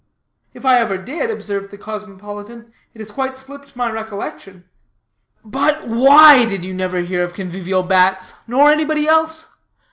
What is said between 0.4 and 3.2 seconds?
"If I ever did," observed the cosmopolitan, "it has